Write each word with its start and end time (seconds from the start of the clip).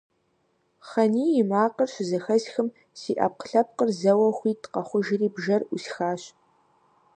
Хъаний 0.87 1.33
и 1.41 1.43
макъыр 1.49 1.89
щызэхэсхым, 1.93 2.67
си 2.99 3.11
Ӏэпкълъэпкъыр 3.17 3.89
зэуэ 3.99 4.29
хуит 4.37 4.61
къэхъужри 4.73 5.27
бжэр 5.35 5.61
Ӏусхащ. 5.67 6.21